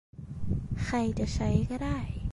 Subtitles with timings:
[0.85, 1.97] ใครจะใช้ก็ได้